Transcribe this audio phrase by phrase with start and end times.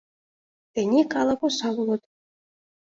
[0.73, 2.01] Тений калык осал улыт-